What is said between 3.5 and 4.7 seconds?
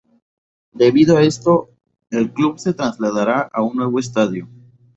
a un nuevo estadio.